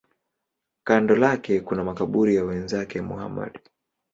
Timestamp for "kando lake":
0.83-1.59